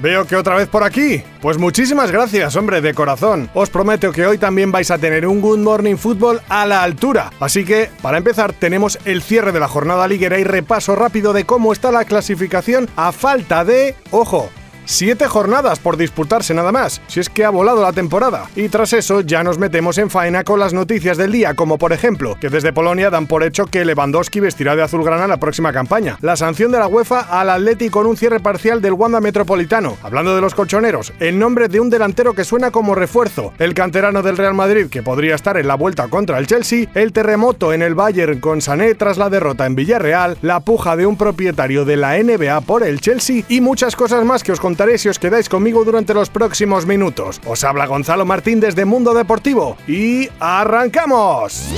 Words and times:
Veo 0.00 0.26
que 0.26 0.36
otra 0.36 0.56
vez 0.56 0.68
por 0.68 0.84
aquí. 0.84 1.22
Pues 1.40 1.58
muchísimas 1.58 2.10
gracias, 2.10 2.56
hombre, 2.56 2.80
de 2.80 2.94
corazón. 2.94 3.50
Os 3.54 3.70
prometo 3.70 4.12
que 4.12 4.26
hoy 4.26 4.38
también 4.38 4.72
vais 4.72 4.90
a 4.90 4.98
tener 4.98 5.26
un 5.26 5.40
Good 5.40 5.58
Morning 5.58 5.96
Football 5.96 6.40
a 6.48 6.66
la 6.66 6.82
altura. 6.82 7.30
Así 7.40 7.64
que, 7.64 7.90
para 8.02 8.18
empezar, 8.18 8.52
tenemos 8.52 8.98
el 9.04 9.22
cierre 9.22 9.52
de 9.52 9.60
la 9.60 9.68
jornada 9.68 10.06
liguera 10.08 10.38
y 10.38 10.44
repaso 10.44 10.96
rápido 10.96 11.32
de 11.32 11.44
cómo 11.44 11.72
está 11.72 11.90
la 11.90 12.04
clasificación 12.04 12.88
a 12.96 13.12
falta 13.12 13.64
de, 13.64 13.94
ojo, 14.10 14.50
Siete 14.92 15.28
jornadas 15.28 15.78
por 15.78 15.96
disputarse 15.96 16.52
nada 16.52 16.72
más, 16.72 17.00
si 17.06 17.20
es 17.20 17.28
que 17.30 17.44
ha 17.44 17.50
volado 17.50 17.80
la 17.80 17.92
temporada. 17.92 18.50
Y 18.56 18.68
tras 18.68 18.92
eso 18.92 19.20
ya 19.20 19.44
nos 19.44 19.56
metemos 19.56 19.98
en 19.98 20.10
faena 20.10 20.42
con 20.42 20.58
las 20.58 20.74
noticias 20.74 21.16
del 21.16 21.30
día, 21.30 21.54
como 21.54 21.78
por 21.78 21.92
ejemplo, 21.92 22.36
que 22.40 22.48
desde 22.48 22.72
Polonia 22.72 23.08
dan 23.08 23.28
por 23.28 23.44
hecho 23.44 23.66
que 23.66 23.84
Lewandowski 23.84 24.40
vestirá 24.40 24.74
de 24.74 24.82
azulgrana 24.82 25.28
la 25.28 25.36
próxima 25.36 25.72
campaña. 25.72 26.18
La 26.22 26.34
sanción 26.34 26.72
de 26.72 26.80
la 26.80 26.88
UEFA 26.88 27.20
al 27.20 27.50
Atleti 27.50 27.88
con 27.88 28.04
un 28.04 28.16
cierre 28.16 28.40
parcial 28.40 28.82
del 28.82 28.94
Wanda 28.94 29.20
Metropolitano. 29.20 29.96
Hablando 30.02 30.34
de 30.34 30.40
los 30.40 30.56
colchoneros, 30.56 31.12
el 31.20 31.38
nombre 31.38 31.68
de 31.68 31.78
un 31.78 31.88
delantero 31.88 32.34
que 32.34 32.42
suena 32.42 32.72
como 32.72 32.96
refuerzo. 32.96 33.52
El 33.60 33.74
canterano 33.74 34.24
del 34.24 34.36
Real 34.36 34.54
Madrid, 34.54 34.88
que 34.90 35.04
podría 35.04 35.36
estar 35.36 35.56
en 35.56 35.68
la 35.68 35.76
vuelta 35.76 36.08
contra 36.08 36.36
el 36.38 36.48
Chelsea. 36.48 36.88
El 36.94 37.12
terremoto 37.12 37.72
en 37.72 37.82
el 37.82 37.94
Bayern 37.94 38.40
con 38.40 38.60
Sané 38.60 38.96
tras 38.96 39.18
la 39.18 39.30
derrota 39.30 39.66
en 39.66 39.76
Villarreal. 39.76 40.36
La 40.42 40.58
puja 40.58 40.96
de 40.96 41.06
un 41.06 41.16
propietario 41.16 41.84
de 41.84 41.96
la 41.96 42.20
NBA 42.20 42.60
por 42.62 42.82
el 42.82 43.00
Chelsea. 43.00 43.44
Y 43.48 43.60
muchas 43.60 43.94
cosas 43.94 44.24
más 44.24 44.42
que 44.42 44.50
os 44.50 44.58
si 44.96 45.10
os 45.10 45.18
quedáis 45.18 45.48
conmigo 45.48 45.84
durante 45.84 46.14
los 46.14 46.30
próximos 46.30 46.86
minutos. 46.86 47.40
Os 47.44 47.64
habla 47.64 47.86
Gonzalo 47.86 48.24
Martín 48.24 48.60
desde 48.60 48.86
Mundo 48.86 49.12
Deportivo 49.12 49.76
y 49.86 50.28
¡arrancamos! 50.40 51.68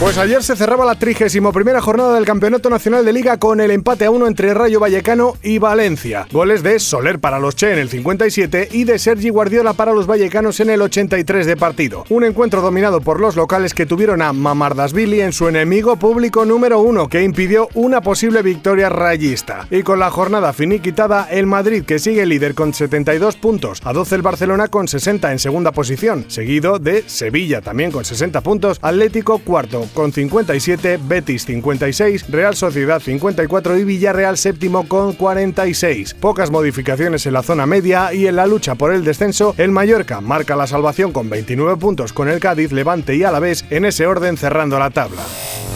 Pues 0.00 0.16
ayer 0.16 0.42
se 0.42 0.56
cerraba 0.56 0.86
la 0.86 0.94
31 0.94 1.52
primera 1.52 1.82
jornada 1.82 2.14
del 2.14 2.24
Campeonato 2.24 2.70
Nacional 2.70 3.04
de 3.04 3.12
Liga 3.12 3.36
con 3.36 3.60
el 3.60 3.70
empate 3.70 4.06
a 4.06 4.10
uno 4.10 4.26
entre 4.26 4.54
Rayo 4.54 4.80
Vallecano 4.80 5.34
y 5.42 5.58
Valencia. 5.58 6.26
Goles 6.32 6.62
de 6.62 6.78
Soler 6.78 7.18
para 7.18 7.38
los 7.38 7.54
Che 7.54 7.70
en 7.70 7.78
el 7.78 7.90
57 7.90 8.70
y 8.72 8.84
de 8.84 8.98
Sergi 8.98 9.28
Guardiola 9.28 9.74
para 9.74 9.92
los 9.92 10.06
vallecanos 10.06 10.58
en 10.60 10.70
el 10.70 10.80
83 10.80 11.44
de 11.44 11.54
partido. 11.58 12.06
Un 12.08 12.24
encuentro 12.24 12.62
dominado 12.62 13.02
por 13.02 13.20
los 13.20 13.36
locales 13.36 13.74
que 13.74 13.84
tuvieron 13.84 14.22
a 14.22 14.32
Mamardasvili 14.32 15.20
en 15.20 15.34
su 15.34 15.48
enemigo 15.48 15.96
público 15.96 16.46
número 16.46 16.80
uno 16.80 17.10
que 17.10 17.22
impidió 17.22 17.68
una 17.74 18.00
posible 18.00 18.40
victoria 18.40 18.88
rayista. 18.88 19.66
Y 19.70 19.82
con 19.82 19.98
la 19.98 20.10
jornada 20.10 20.54
finiquitada, 20.54 21.28
el 21.30 21.46
Madrid 21.46 21.84
que 21.84 21.98
sigue 21.98 22.24
líder 22.24 22.54
con 22.54 22.72
72 22.72 23.36
puntos, 23.36 23.82
a 23.84 23.92
12 23.92 24.14
el 24.14 24.22
Barcelona 24.22 24.68
con 24.68 24.88
60 24.88 25.30
en 25.30 25.38
segunda 25.38 25.72
posición, 25.72 26.24
seguido 26.28 26.78
de 26.78 27.04
Sevilla 27.06 27.60
también 27.60 27.90
con 27.90 28.06
60 28.06 28.40
puntos, 28.40 28.78
Atlético 28.80 29.40
cuarto 29.40 29.89
con 29.94 30.12
57, 30.12 30.98
Betis 31.02 31.44
56, 31.46 32.30
Real 32.30 32.54
Sociedad 32.56 33.00
54 33.00 33.78
y 33.78 33.84
Villarreal 33.84 34.36
séptimo 34.36 34.86
con 34.88 35.12
46. 35.12 36.14
Pocas 36.14 36.50
modificaciones 36.50 37.26
en 37.26 37.32
la 37.32 37.42
zona 37.42 37.66
media 37.66 38.12
y 38.14 38.26
en 38.26 38.36
la 38.36 38.46
lucha 38.46 38.74
por 38.74 38.92
el 38.92 39.04
descenso, 39.04 39.54
el 39.58 39.70
Mallorca 39.70 40.20
marca 40.20 40.56
la 40.56 40.66
salvación 40.66 41.12
con 41.12 41.30
29 41.30 41.76
puntos 41.76 42.12
con 42.12 42.28
el 42.28 42.40
Cádiz, 42.40 42.72
Levante 42.72 43.16
y 43.16 43.24
Alavés 43.24 43.64
en 43.70 43.84
ese 43.84 44.06
orden 44.06 44.36
cerrando 44.36 44.78
la 44.78 44.90
tabla. 44.90 45.22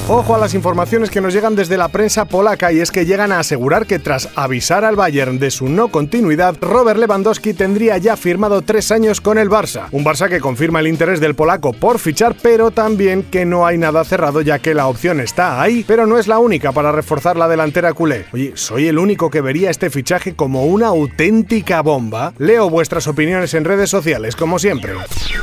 Ojo 0.07 0.35
a 0.35 0.39
las 0.39 0.53
informaciones 0.53 1.09
que 1.09 1.23
nos 1.23 1.33
llegan 1.33 1.57
desde 1.57 1.79
la 1.79 1.89
prensa 1.89 2.27
polaca 2.27 2.71
y 2.71 2.79
es 2.79 2.91
que 2.91 3.07
llegan 3.07 3.33
a 3.33 3.39
asegurar 3.39 3.87
que 3.87 3.99
tras 3.99 4.29
avisar 4.37 4.85
al 4.85 4.97
Bayern 4.97 5.39
de 5.39 5.51
su 5.51 5.71
no 5.71 5.89
continuidad, 5.89 6.57
Robert 6.61 7.01
Lewandowski 7.01 7.55
tendría 7.55 7.97
ya 7.97 8.15
firmado 8.19 8.61
tres 8.61 8.93
años 8.93 9.23
con 9.23 9.39
el 9.39 9.49
Barça. 9.49 9.87
Un 9.93 10.05
Barça 10.05 10.29
que 10.29 10.41
confirma 10.41 10.81
el 10.81 10.89
interés 10.89 11.21
del 11.21 11.35
polaco 11.35 11.73
por 11.73 11.99
fichar, 11.99 12.37
pero 12.43 12.71
también 12.71 13.23
que 13.23 13.47
no 13.47 13.65
hay 13.65 13.79
nada 13.79 14.05
cerrado 14.05 14.43
ya 14.43 14.59
que 14.59 14.75
la 14.75 14.89
opción 14.89 15.21
está 15.21 15.63
ahí, 15.63 15.87
pero 15.89 16.05
no 16.05 16.19
es 16.19 16.29
la 16.29 16.39
única 16.39 16.73
para 16.73 16.93
reforzar 16.93 17.39
la 17.39 17.49
delantera 17.49 17.95
culé. 17.95 18.27
Oye, 18.35 18.53
¿soy 18.57 18.89
el 18.89 18.99
único 18.99 19.31
que 19.31 19.41
vería 19.41 19.71
este 19.71 19.89
fichaje 19.89 20.35
como 20.35 20.67
una 20.67 20.89
auténtica 20.89 21.81
bomba? 21.81 22.35
Leo 22.37 22.69
vuestras 22.69 23.07
opiniones 23.07 23.55
en 23.55 23.65
redes 23.65 23.89
sociales, 23.89 24.37
como 24.37 24.59
siempre. 24.59 24.93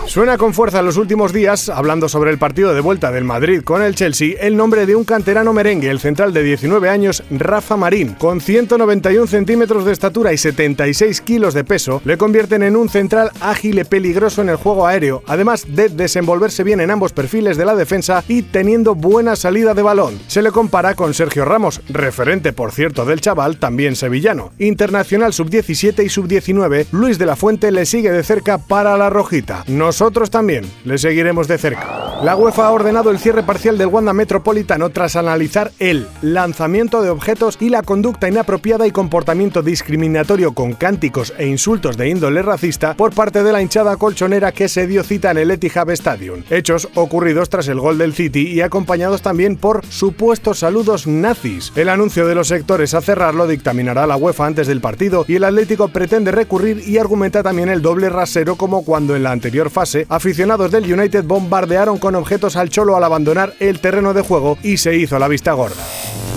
Suena 0.05 0.37
con 0.37 0.53
fuerza 0.53 0.83
los 0.83 0.97
últimos 0.97 1.33
días, 1.33 1.67
hablando 1.67 2.07
sobre 2.07 2.29
el 2.29 2.37
partido 2.37 2.75
de 2.75 2.81
vuelta 2.81 3.11
del 3.11 3.23
Madrid 3.23 3.63
con 3.63 3.81
el 3.81 3.95
Chelsea, 3.95 4.35
el 4.39 4.50
nombre 4.57 4.85
de 4.85 4.95
un 4.95 5.03
canterano 5.03 5.53
merengue, 5.53 5.89
el 5.89 5.99
central 5.99 6.33
de 6.33 6.43
19 6.43 6.89
años, 6.89 7.23
Rafa 7.29 7.77
Marín. 7.77 8.13
Con 8.13 8.41
191 8.41 9.27
centímetros 9.27 9.85
de 9.85 9.91
estatura 9.91 10.33
y 10.33 10.37
76 10.37 11.21
kilos 11.21 11.53
de 11.53 11.63
peso, 11.63 12.01
le 12.05 12.17
convierten 12.17 12.63
en 12.63 12.75
un 12.75 12.89
central 12.89 13.31
ágil 13.39 13.79
y 13.79 13.83
peligroso 13.83 14.41
en 14.41 14.49
el 14.49 14.55
juego 14.55 14.87
aéreo, 14.87 15.23
además 15.27 15.65
de 15.67 15.89
desenvolverse 15.89 16.63
bien 16.63 16.79
en 16.79 16.91
ambos 16.91 17.13
perfiles 17.13 17.57
de 17.57 17.65
la 17.65 17.75
defensa 17.75 18.23
y 18.27 18.41
teniendo 18.41 18.95
buena 18.95 19.35
salida 19.35 19.73
de 19.73 19.81
balón. 19.81 20.19
Se 20.27 20.41
le 20.41 20.51
compara 20.51 20.95
con 20.95 21.13
Sergio 21.13 21.45
Ramos, 21.45 21.81
referente 21.89 22.53
por 22.53 22.71
cierto 22.71 23.05
del 23.05 23.21
chaval, 23.21 23.57
también 23.57 23.95
sevillano. 23.95 24.51
Internacional 24.59 25.33
sub-17 25.33 26.05
y 26.05 26.09
sub-19, 26.09 26.87
Luis 26.91 27.17
de 27.17 27.25
la 27.25 27.35
Fuente 27.35 27.71
le 27.71 27.85
sigue 27.85 28.11
de 28.11 28.23
cerca 28.23 28.57
para 28.57 28.97
la 28.97 29.09
rojita. 29.09 29.63
Nosotros 29.67 30.29
también 30.29 30.65
le 30.85 30.97
seguiremos 30.97 31.47
de 31.47 31.57
cerca. 31.57 32.10
La 32.23 32.35
UEFA 32.35 32.67
ha 32.67 32.71
ordenado 32.71 33.09
el 33.09 33.17
cierre 33.17 33.41
parcial 33.41 33.79
del 33.79 33.87
Wanda 33.87 34.13
Metropolitano 34.13 34.91
tras 34.91 35.15
analizar 35.15 35.71
el 35.79 36.07
lanzamiento 36.21 37.01
de 37.01 37.09
objetos 37.09 37.57
y 37.59 37.69
la 37.69 37.81
conducta 37.81 38.29
inapropiada 38.29 38.85
y 38.85 38.91
comportamiento 38.91 39.63
discriminatorio 39.63 40.53
con 40.53 40.73
cánticos 40.73 41.33
e 41.39 41.47
insultos 41.47 41.97
de 41.97 42.09
índole 42.09 42.43
racista 42.43 42.93
por 42.93 43.15
parte 43.15 43.43
de 43.43 43.51
la 43.51 43.63
hinchada 43.63 43.95
colchonera 43.95 44.51
que 44.51 44.69
se 44.69 44.85
dio 44.85 45.03
cita 45.03 45.31
en 45.31 45.39
el 45.39 45.49
Etihad 45.49 45.89
Stadium. 45.89 46.43
Hechos 46.51 46.89
ocurridos 46.93 47.49
tras 47.49 47.67
el 47.69 47.79
gol 47.79 47.97
del 47.97 48.13
City 48.13 48.49
y 48.49 48.61
acompañados 48.61 49.23
también 49.23 49.57
por 49.57 49.83
supuestos 49.87 50.59
saludos 50.59 51.07
nazis. 51.07 51.73
El 51.75 51.89
anuncio 51.89 52.27
de 52.27 52.35
los 52.35 52.49
sectores 52.49 52.93
a 52.93 53.01
cerrarlo 53.01 53.47
dictaminará 53.47 54.05
la 54.05 54.17
UEFA 54.17 54.45
antes 54.45 54.67
del 54.67 54.79
partido 54.79 55.25
y 55.27 55.37
el 55.37 55.43
Atlético 55.43 55.87
pretende 55.87 56.31
recurrir 56.31 56.87
y 56.87 56.99
argumenta 56.99 57.41
también 57.41 57.69
el 57.69 57.81
doble 57.81 58.09
rasero 58.09 58.57
como 58.57 58.85
cuando 58.85 59.15
en 59.15 59.23
la 59.23 59.31
anterior 59.31 59.71
fase 59.71 60.05
aficionados 60.07 60.69
del 60.69 60.93
United 60.93 61.23
bombardearon 61.23 61.97
con 61.97 62.10
objetos 62.15 62.55
al 62.55 62.69
Cholo 62.69 62.95
al 62.95 63.03
abandonar 63.03 63.53
el 63.59 63.79
terreno 63.79 64.13
de 64.13 64.21
juego 64.21 64.57
y 64.63 64.77
se 64.77 64.95
hizo 64.95 65.19
la 65.19 65.27
vista 65.27 65.53
gorda. 65.53 65.83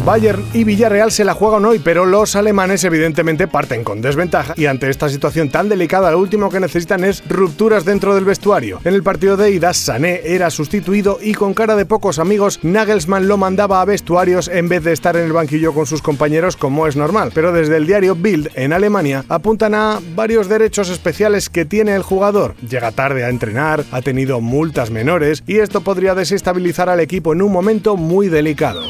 Bayern 0.05 0.45
y 0.53 0.65
Villarreal 0.65 1.11
se 1.11 1.25
la 1.25 1.33
juegan 1.33 1.65
hoy, 1.65 1.79
pero 1.79 2.05
los 2.05 2.37
alemanes 2.37 2.85
evidentemente 2.85 3.49
parten 3.49 3.83
con 3.83 4.03
desventaja 4.03 4.53
y 4.55 4.67
ante 4.67 4.91
esta 4.91 5.09
situación 5.09 5.49
tan 5.49 5.71
delicada 5.71 6.11
lo 6.11 6.19
último 6.19 6.51
que 6.51 6.61
necesitan 6.61 7.05
es 7.05 7.27
rupturas 7.27 7.87
dentro 7.87 8.15
del 8.15 8.27
vestuario. 8.27 8.81
En 8.85 8.93
el 8.93 9.03
partido 9.03 9.39
de 9.39 9.51
ida, 9.51 9.73
Sané 9.73 10.21
era 10.23 10.51
sustituido 10.51 11.19
y 11.23 11.33
con 11.33 11.55
cara 11.55 11.75
de 11.75 11.87
pocos 11.87 12.19
amigos, 12.19 12.61
Nagelsmann 12.63 13.29
lo 13.29 13.39
mandaba 13.39 13.81
a 13.81 13.87
vestuarios 13.87 14.49
en 14.49 14.69
vez 14.69 14.85
de 14.85 14.93
estar 14.93 15.17
en 15.17 15.25
el 15.25 15.33
banquillo 15.33 15.73
con 15.73 15.87
sus 15.87 16.03
compañeros 16.03 16.59
como 16.59 16.87
es 16.87 16.97
normal. 16.97 17.33
Pero 17.35 17.53
desde 17.53 17.79
el 17.79 17.87
diario 17.87 18.15
Bild 18.15 18.51
en 18.57 18.75
Alemania 18.75 19.25
apuntan 19.31 19.75
a 19.75 20.01
varios 20.15 20.51
derechos 20.51 20.91
especiales 20.91 21.49
que 21.49 21.65
tiene 21.65 21.95
el 21.95 22.03
jugador. 22.03 22.57
Llega 22.69 22.93
tarde 22.93 23.25
a 23.25 23.31
entrenar, 23.31 23.87
ha 23.91 24.03
tenido 24.03 24.43
multas 24.43 24.91
menores 24.91 25.43
y 25.47 25.61
esto 25.61 25.81
podría 25.81 26.15
desestabilizar 26.15 26.91
al 26.91 27.01
equipo 27.01 27.33
en 27.33 27.41
un 27.41 27.51
momento 27.51 27.97
muy 27.97 28.29
delicado. 28.29 28.83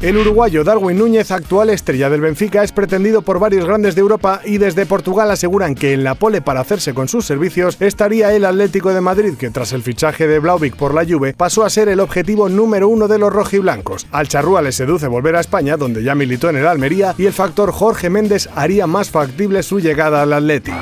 El 0.00 0.16
uruguayo 0.16 0.64
Darwin 0.64 0.96
Núñez, 0.96 1.30
actual 1.30 1.68
estrella 1.68 2.08
del 2.08 2.22
Benfica, 2.22 2.64
es 2.64 2.72
pretendido 2.72 3.20
por 3.20 3.38
varios 3.38 3.66
grandes 3.66 3.94
de 3.94 4.00
Europa 4.00 4.40
y 4.46 4.56
desde 4.56 4.86
Portugal 4.86 5.30
aseguran 5.30 5.74
que 5.74 5.92
en 5.92 6.04
la 6.04 6.14
pole 6.14 6.40
para 6.40 6.60
hacerse 6.60 6.94
con 6.94 7.06
sus 7.06 7.26
servicios 7.26 7.76
estaría 7.80 8.32
el 8.32 8.46
Atlético 8.46 8.94
de 8.94 9.02
Madrid, 9.02 9.34
que 9.38 9.50
tras 9.50 9.74
el 9.74 9.82
fichaje 9.82 10.26
de 10.26 10.38
Blauvik 10.38 10.74
por 10.74 10.94
la 10.94 11.04
Juve 11.04 11.34
pasó 11.36 11.66
a 11.66 11.70
ser 11.70 11.90
el 11.90 12.00
objetivo 12.00 12.48
número 12.48 12.88
uno 12.88 13.08
de 13.08 13.18
los 13.18 13.30
rojiblancos. 13.30 14.06
Al 14.10 14.26
charrúa 14.26 14.62
le 14.62 14.72
seduce 14.72 15.06
volver 15.06 15.36
a 15.36 15.40
España, 15.40 15.76
donde 15.76 16.02
ya 16.02 16.14
militó 16.14 16.48
en 16.48 16.56
el 16.56 16.66
Almería, 16.66 17.14
y 17.18 17.26
el 17.26 17.34
factor 17.34 17.70
Jorge 17.70 18.08
Méndez 18.08 18.48
haría 18.54 18.86
más 18.86 19.10
factible 19.10 19.62
su 19.62 19.80
llegada 19.80 20.22
al 20.22 20.32
Atlético. 20.32 20.78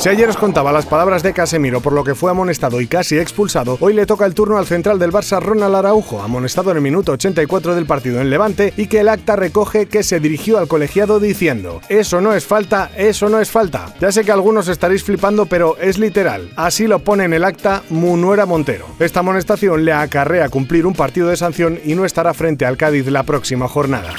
Si 0.00 0.08
ayer 0.08 0.30
os 0.30 0.38
contaba 0.38 0.72
las 0.72 0.86
palabras 0.86 1.22
de 1.22 1.34
Casemiro 1.34 1.82
por 1.82 1.92
lo 1.92 2.02
que 2.02 2.14
fue 2.14 2.30
amonestado 2.30 2.80
y 2.80 2.86
casi 2.86 3.18
expulsado, 3.18 3.76
hoy 3.80 3.92
le 3.92 4.06
toca 4.06 4.24
el 4.24 4.32
turno 4.32 4.56
al 4.56 4.64
central 4.64 4.98
del 4.98 5.12
Barça 5.12 5.42
Ronald 5.42 5.74
Araujo, 5.74 6.22
amonestado 6.22 6.70
en 6.70 6.78
el 6.78 6.82
minuto 6.82 7.12
84 7.12 7.74
del 7.74 7.84
partido 7.84 8.18
en 8.18 8.30
Levante 8.30 8.72
y 8.78 8.86
que 8.86 9.00
el 9.00 9.10
acta 9.10 9.36
recoge 9.36 9.84
que 9.84 10.02
se 10.02 10.18
dirigió 10.18 10.56
al 10.56 10.68
colegiado 10.68 11.20
diciendo, 11.20 11.82
eso 11.90 12.22
no 12.22 12.32
es 12.32 12.46
falta, 12.46 12.90
eso 12.96 13.28
no 13.28 13.40
es 13.40 13.50
falta. 13.50 13.94
Ya 14.00 14.10
sé 14.10 14.24
que 14.24 14.32
algunos 14.32 14.68
estaréis 14.68 15.04
flipando, 15.04 15.44
pero 15.44 15.76
es 15.76 15.98
literal. 15.98 16.50
Así 16.56 16.86
lo 16.86 17.00
pone 17.00 17.24
en 17.24 17.34
el 17.34 17.44
acta 17.44 17.82
Munuera 17.90 18.46
Montero. 18.46 18.86
Esta 19.00 19.20
amonestación 19.20 19.84
le 19.84 19.92
acarrea 19.92 20.48
cumplir 20.48 20.86
un 20.86 20.94
partido 20.94 21.28
de 21.28 21.36
sanción 21.36 21.78
y 21.84 21.94
no 21.94 22.06
estará 22.06 22.32
frente 22.32 22.64
al 22.64 22.78
Cádiz 22.78 23.06
la 23.08 23.24
próxima 23.24 23.68
jornada. 23.68 24.14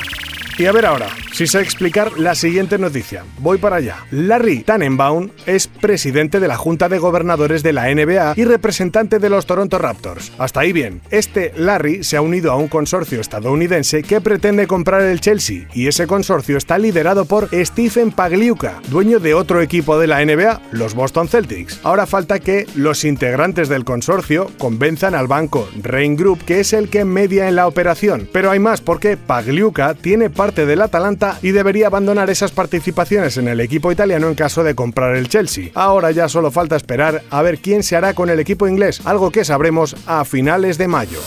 Y 0.61 0.67
a 0.67 0.71
ver 0.71 0.85
ahora, 0.85 1.07
Si 1.33 1.47
sé 1.47 1.61
explicar 1.61 2.19
la 2.19 2.35
siguiente 2.35 2.77
noticia, 2.77 3.23
voy 3.39 3.57
para 3.57 3.77
allá. 3.77 4.05
Larry 4.11 4.59
Tannenbaum 4.59 5.29
es 5.47 5.67
presidente 5.67 6.39
de 6.39 6.47
la 6.47 6.57
Junta 6.57 6.87
de 6.87 6.99
Gobernadores 6.99 7.63
de 7.63 7.73
la 7.73 7.89
NBA 7.91 8.33
y 8.35 8.43
representante 8.43 9.17
de 9.17 9.29
los 9.29 9.47
Toronto 9.47 9.79
Raptors. 9.79 10.33
Hasta 10.37 10.59
ahí 10.59 10.71
bien. 10.71 11.01
Este 11.09 11.51
Larry 11.55 12.03
se 12.03 12.17
ha 12.17 12.21
unido 12.21 12.51
a 12.51 12.57
un 12.57 12.67
consorcio 12.67 13.21
estadounidense 13.21 14.03
que 14.03 14.21
pretende 14.21 14.67
comprar 14.67 15.01
el 15.01 15.21
Chelsea 15.21 15.67
y 15.73 15.87
ese 15.87 16.05
consorcio 16.05 16.57
está 16.57 16.77
liderado 16.77 17.25
por 17.25 17.49
Stephen 17.51 18.11
Pagliuca, 18.11 18.81
dueño 18.89 19.19
de 19.19 19.33
otro 19.33 19.61
equipo 19.61 19.97
de 19.97 20.07
la 20.07 20.23
NBA, 20.23 20.61
los 20.71 20.93
Boston 20.93 21.27
Celtics. 21.27 21.79
Ahora 21.81 22.05
falta 22.05 22.39
que 22.39 22.67
los 22.75 23.03
integrantes 23.03 23.67
del 23.67 23.85
consorcio 23.85 24.51
convenzan 24.59 25.15
al 25.15 25.27
banco 25.27 25.67
Rain 25.81 26.17
Group, 26.17 26.43
que 26.45 26.59
es 26.59 26.73
el 26.73 26.89
que 26.89 27.05
media 27.05 27.47
en 27.47 27.55
la 27.55 27.67
operación. 27.67 28.29
Pero 28.31 28.51
hay 28.51 28.59
más 28.59 28.81
porque 28.81 29.17
Pagliuca 29.17 29.95
tiene 29.95 30.29
parte 30.29 30.50
del 30.51 30.81
Atalanta 30.81 31.39
y 31.41 31.51
debería 31.51 31.87
abandonar 31.87 32.29
esas 32.29 32.51
participaciones 32.51 33.37
en 33.37 33.47
el 33.47 33.61
equipo 33.61 33.91
italiano 33.91 34.27
en 34.27 34.35
caso 34.35 34.63
de 34.63 34.75
comprar 34.75 35.15
el 35.15 35.29
Chelsea. 35.29 35.69
Ahora 35.73 36.11
ya 36.11 36.27
solo 36.27 36.51
falta 36.51 36.75
esperar 36.75 37.23
a 37.29 37.41
ver 37.41 37.59
quién 37.59 37.83
se 37.83 37.95
hará 37.95 38.13
con 38.13 38.29
el 38.29 38.39
equipo 38.39 38.67
inglés, 38.67 39.01
algo 39.05 39.31
que 39.31 39.45
sabremos 39.45 39.95
a 40.05 40.25
finales 40.25 40.77
de 40.77 40.87
mayo. 40.87 41.19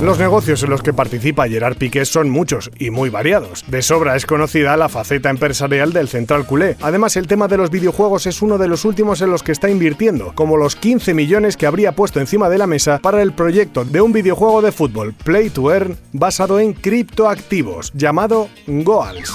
Los 0.00 0.18
negocios 0.18 0.62
en 0.64 0.70
los 0.70 0.82
que 0.82 0.92
participa 0.92 1.46
Gerard 1.46 1.76
Piqué 1.76 2.04
son 2.04 2.28
muchos 2.28 2.70
y 2.78 2.90
muy 2.90 3.08
variados. 3.08 3.64
De 3.68 3.82
sobra 3.82 4.16
es 4.16 4.26
conocida 4.26 4.76
la 4.76 4.88
faceta 4.88 5.30
empresarial 5.30 5.92
del 5.92 6.08
central 6.08 6.44
culé. 6.44 6.76
Además, 6.80 7.16
el 7.16 7.28
tema 7.28 7.46
de 7.46 7.56
los 7.56 7.70
videojuegos 7.70 8.26
es 8.26 8.42
uno 8.42 8.58
de 8.58 8.66
los 8.66 8.84
últimos 8.84 9.20
en 9.20 9.30
los 9.30 9.44
que 9.44 9.52
está 9.52 9.70
invirtiendo, 9.70 10.32
como 10.34 10.56
los 10.56 10.74
15 10.74 11.14
millones 11.14 11.56
que 11.56 11.66
habría 11.66 11.92
puesto 11.92 12.18
encima 12.18 12.48
de 12.48 12.58
la 12.58 12.66
mesa 12.66 12.98
para 12.98 13.22
el 13.22 13.32
proyecto 13.32 13.84
de 13.84 14.00
un 14.00 14.12
videojuego 14.12 14.60
de 14.62 14.72
fútbol 14.72 15.14
Play 15.14 15.50
to 15.50 15.72
Earn 15.72 15.96
basado 16.12 16.58
en 16.58 16.72
criptoactivos, 16.72 17.92
llamado 17.94 18.48
Goals. 18.66 19.32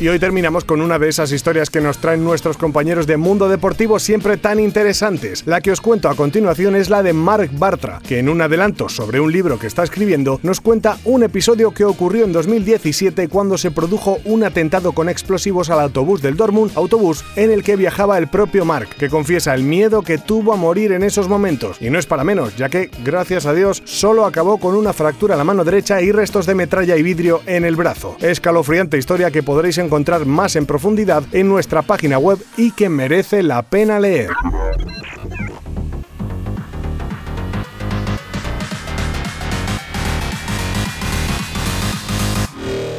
Y 0.00 0.08
hoy 0.08 0.18
terminamos 0.18 0.64
con 0.64 0.80
una 0.80 0.98
de 0.98 1.08
esas 1.08 1.30
historias 1.30 1.70
que 1.70 1.80
nos 1.80 1.98
traen 1.98 2.24
nuestros 2.24 2.56
compañeros 2.56 3.06
de 3.06 3.16
Mundo 3.16 3.48
Deportivo 3.48 3.98
siempre 3.98 4.36
tan 4.36 4.58
interesantes. 4.58 5.44
La 5.46 5.60
que 5.60 5.70
os 5.70 5.80
cuento 5.80 6.08
a 6.08 6.16
continuación 6.16 6.74
es 6.74 6.90
la 6.90 7.02
de 7.02 7.12
Mark 7.12 7.50
Bartra, 7.52 8.00
que 8.06 8.18
en 8.18 8.28
un 8.28 8.40
adelanto 8.42 8.88
sobre 8.88 9.20
un 9.20 9.30
libro 9.30 9.58
que 9.58 9.68
está 9.68 9.84
escribiendo 9.84 10.40
nos 10.42 10.60
cuenta 10.60 10.98
un 11.04 11.22
episodio 11.22 11.70
que 11.70 11.84
ocurrió 11.84 12.24
en 12.24 12.32
2017 12.32 13.28
cuando 13.28 13.56
se 13.56 13.70
produjo 13.70 14.18
un 14.24 14.42
atentado 14.42 14.92
con 14.92 15.08
explosivos 15.08 15.70
al 15.70 15.80
autobús 15.80 16.22
del 16.22 16.36
Dortmund, 16.36 16.72
autobús 16.74 17.24
en 17.36 17.52
el 17.52 17.62
que 17.62 17.76
viajaba 17.76 18.18
el 18.18 18.28
propio 18.28 18.64
Mark, 18.64 18.88
que 18.98 19.08
confiesa 19.08 19.54
el 19.54 19.62
miedo 19.62 20.02
que 20.02 20.18
tuvo 20.18 20.52
a 20.52 20.56
morir 20.56 20.92
en 20.92 21.04
esos 21.04 21.28
momentos. 21.28 21.76
Y 21.80 21.90
no 21.90 21.98
es 21.98 22.06
para 22.06 22.24
menos, 22.24 22.56
ya 22.56 22.68
que, 22.68 22.90
gracias 23.04 23.46
a 23.46 23.54
Dios, 23.54 23.82
solo 23.84 24.26
acabó 24.26 24.58
con 24.58 24.74
una 24.74 24.92
fractura 24.92 25.34
a 25.34 25.38
la 25.38 25.44
mano 25.44 25.64
derecha 25.64 26.02
y 26.02 26.10
restos 26.10 26.46
de 26.46 26.54
metralla 26.54 26.96
y 26.96 27.02
vidrio 27.02 27.42
en 27.46 27.64
el 27.64 27.76
brazo. 27.76 28.16
Escalofriante 28.54 28.98
historia 28.98 29.32
que 29.32 29.42
podréis 29.42 29.78
encontrar 29.78 30.26
más 30.26 30.54
en 30.54 30.64
profundidad 30.64 31.24
en 31.32 31.48
nuestra 31.48 31.82
página 31.82 32.18
web 32.18 32.38
y 32.56 32.70
que 32.70 32.88
merece 32.88 33.42
la 33.42 33.62
pena 33.62 33.98
leer. 33.98 34.28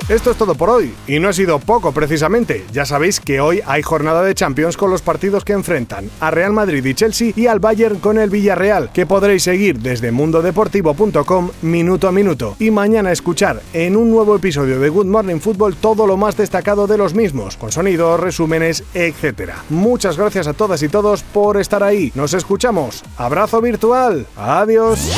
Esto 0.08 0.30
es 0.30 0.38
todo 0.38 0.54
por 0.54 0.70
hoy, 0.70 0.94
y 1.08 1.20
no 1.20 1.30
ha 1.30 1.34
sido 1.34 1.58
poco 1.58 1.92
precisamente. 1.92 2.64
Ya 2.72 2.86
sabéis 2.86 3.20
que 3.20 3.42
hoy 3.42 3.62
hay 3.66 3.82
jornada 3.82 4.22
de 4.22 4.36
Champions 4.36 4.78
con 4.78 4.92
los 4.92 5.02
partidos 5.02 5.44
que 5.44 5.54
enfrentan 5.54 6.12
a 6.20 6.30
Real 6.30 6.54
Madrid 6.54 6.86
y 6.86 6.94
Chelsea 6.94 7.34
y 7.36 7.48
al 7.48 7.60
Bayern 7.60 7.98
con 7.98 8.20
el 8.20 8.30
Villarreal, 8.30 8.92
que 8.92 9.08
podréis 9.08 9.42
seguir 9.42 9.80
desde 9.80 10.12
mundodeportivo.com 10.12 11.50
minuto 11.64 12.08
a 12.08 12.12
minuto. 12.12 12.56
Y 12.60 12.70
mañana 12.70 13.12
escuchar 13.12 13.64
en 13.74 13.98
un 13.98 14.12
nuevo 14.12 14.36
episodio 14.36 14.80
de 14.80 14.90
Good 14.90 15.08
Morning 15.08 15.40
Football 15.40 15.76
todo 15.78 16.06
lo 16.06 16.18
más 16.18 16.38
destacado 16.38 16.86
de 16.86 17.00
los 17.00 17.16
mismos, 17.16 17.58
con 17.58 17.72
sonidos, 17.72 18.20
resúmenes, 18.20 18.84
etc. 18.94 19.54
Muchas 19.70 20.18
gracias 20.18 20.46
a 20.46 20.54
todas 20.54 20.84
y 20.84 20.88
todos 20.88 21.24
por 21.24 21.58
estar 21.58 21.82
ahí. 21.82 22.12
Nos 22.14 22.36
escuchamos. 22.36 23.04
Abrazo 23.18 23.60
virtual. 23.60 24.28
Adiós. 24.38 25.18